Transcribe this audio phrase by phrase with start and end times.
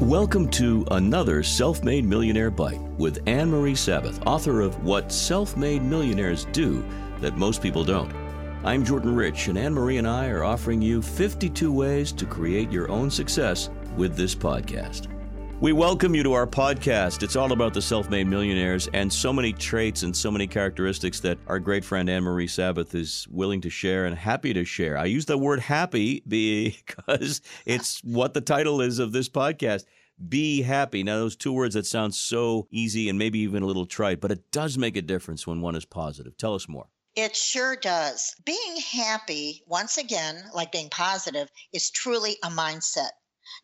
[0.00, 5.56] Welcome to another Self Made Millionaire Bite with Ann Marie Sabath, author of What Self
[5.56, 6.84] Made Millionaires Do
[7.20, 8.12] That Most People Don't.
[8.64, 12.72] I'm Jordan Rich, and Ann Marie and I are offering you 52 ways to create
[12.72, 15.13] your own success with this podcast.
[15.60, 17.22] We welcome you to our podcast.
[17.22, 21.20] It's all about the self made millionaires and so many traits and so many characteristics
[21.20, 24.98] that our great friend Ann Marie Sabath is willing to share and happy to share.
[24.98, 29.84] I use the word happy because it's what the title is of this podcast.
[30.28, 31.04] Be happy.
[31.04, 34.32] Now, those two words that sound so easy and maybe even a little trite, but
[34.32, 36.36] it does make a difference when one is positive.
[36.36, 36.88] Tell us more.
[37.16, 38.34] It sure does.
[38.44, 43.10] Being happy, once again, like being positive, is truly a mindset.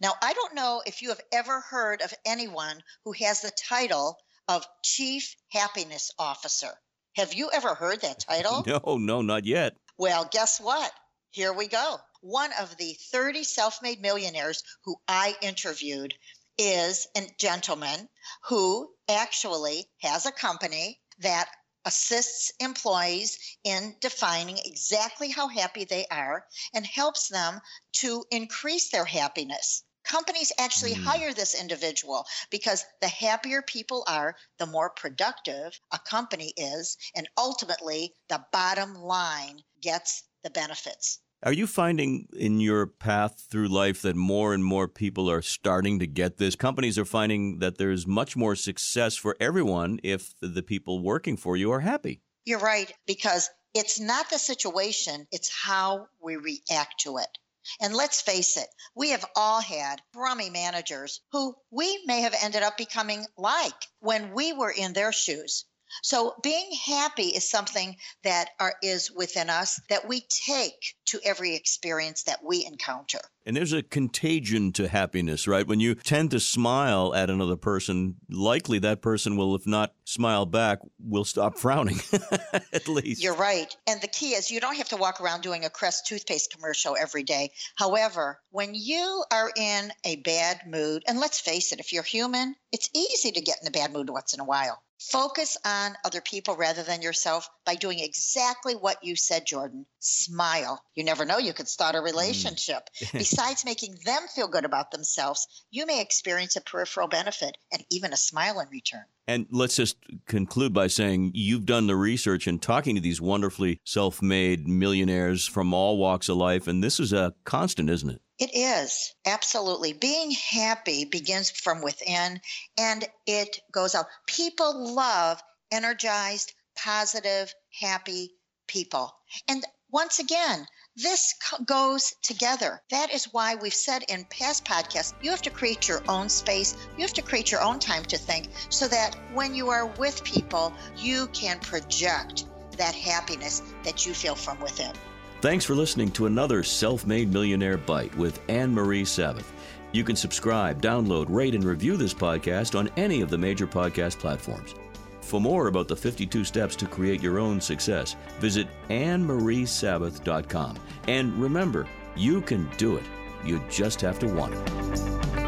[0.00, 4.18] Now, I don't know if you have ever heard of anyone who has the title
[4.48, 6.72] of Chief Happiness Officer.
[7.16, 8.64] Have you ever heard that title?
[8.66, 9.76] No, no, not yet.
[9.96, 10.92] Well, guess what?
[11.30, 11.98] Here we go.
[12.22, 16.14] One of the 30 self made millionaires who I interviewed
[16.58, 18.08] is a gentleman
[18.48, 21.48] who actually has a company that
[21.84, 27.60] assists employees in defining exactly how happy they are and helps them
[27.92, 29.84] to increase their happiness.
[30.04, 31.04] Companies actually mm.
[31.04, 37.28] hire this individual because the happier people are, the more productive a company is, and
[37.36, 41.20] ultimately the bottom line gets the benefits.
[41.42, 45.98] Are you finding in your path through life that more and more people are starting
[46.00, 46.54] to get this?
[46.54, 51.56] Companies are finding that there's much more success for everyone if the people working for
[51.56, 52.20] you are happy.
[52.44, 57.38] You're right, because it's not the situation, it's how we react to it.
[57.80, 62.62] And let's face it, we have all had crummy managers who we may have ended
[62.62, 65.64] up becoming like when we were in their shoes.
[66.02, 71.54] So being happy is something that are, is within us that we take to every
[71.54, 73.20] experience that we encounter.
[73.46, 75.66] And there's a contagion to happiness, right?
[75.66, 80.46] When you tend to smile at another person, likely that person will, if not smile
[80.46, 82.00] back, will stop frowning,
[82.52, 83.22] at least.
[83.22, 83.74] You're right.
[83.86, 86.96] And the key is you don't have to walk around doing a Crest toothpaste commercial
[87.00, 87.50] every day.
[87.76, 92.54] However, when you are in a bad mood, and let's face it, if you're human,
[92.72, 94.82] it's easy to get in a bad mood once in a while.
[95.00, 99.86] Focus on other people rather than yourself by doing exactly what you said, Jordan.
[99.98, 100.84] Smile.
[100.94, 102.90] You never know, you could start a relationship.
[102.98, 103.12] Mm.
[103.18, 108.12] Besides making them feel good about themselves, you may experience a peripheral benefit and even
[108.12, 109.04] a smile in return.
[109.26, 109.96] And let's just
[110.26, 115.46] conclude by saying you've done the research and talking to these wonderfully self made millionaires
[115.46, 116.66] from all walks of life.
[116.66, 118.20] And this is a constant, isn't it?
[118.40, 119.92] It is absolutely.
[119.92, 122.40] Being happy begins from within
[122.78, 124.06] and it goes out.
[124.26, 128.32] People love energized, positive, happy
[128.66, 129.14] people.
[129.46, 131.34] And once again, this
[131.66, 132.82] goes together.
[132.90, 136.74] That is why we've said in past podcasts, you have to create your own space.
[136.96, 140.24] You have to create your own time to think so that when you are with
[140.24, 142.44] people, you can project
[142.78, 144.94] that happiness that you feel from within.
[145.40, 149.46] Thanks for listening to another Self Made Millionaire Bite with Ann Marie Sabath.
[149.90, 154.18] You can subscribe, download, rate, and review this podcast on any of the major podcast
[154.18, 154.74] platforms.
[155.22, 160.76] For more about the 52 steps to create your own success, visit AnnMarieSabath.com.
[161.08, 163.04] And remember, you can do it.
[163.42, 165.39] You just have to want it.